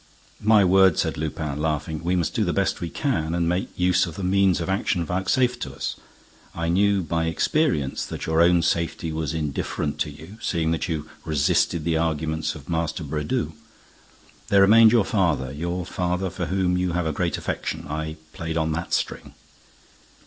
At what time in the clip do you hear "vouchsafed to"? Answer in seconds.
5.05-5.75